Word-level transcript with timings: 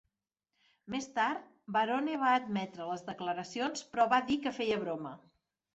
Més 0.93 1.07
tard, 1.17 1.43
Barone 1.77 2.17
va 2.23 2.33
admetre 2.39 2.89
les 2.93 3.07
declaracions 3.13 3.87
però 3.95 4.11
va 4.17 4.25
dir 4.33 4.43
que 4.47 4.59
feia 4.63 4.83
broma. 4.89 5.19